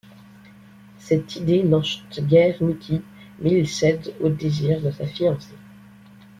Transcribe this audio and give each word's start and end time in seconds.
Cette 0.97 1.35
idée 1.35 1.61
n’enchante 1.61 2.21
guère 2.21 2.55
Nicky, 2.63 3.03
mais 3.37 3.51
il 3.51 3.67
cède 3.69 4.15
au 4.19 4.29
désir 4.29 4.81
de 4.81 4.89
sa 4.89 5.05
fiancée. 5.05 5.53